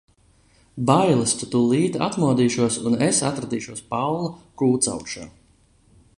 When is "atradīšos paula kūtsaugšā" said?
3.31-5.29